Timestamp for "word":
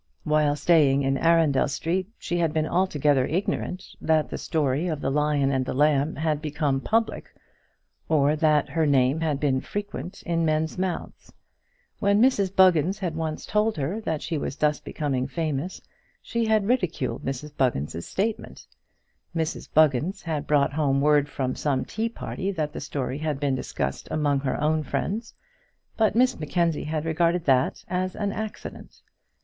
20.99-21.29